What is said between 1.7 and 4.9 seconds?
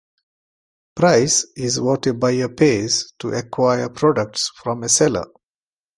what a buyer pays to acquire products from a